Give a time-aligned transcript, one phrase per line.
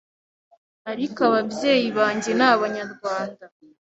[0.91, 3.43] ariko ababyeyi banjye ni abanyarwanda,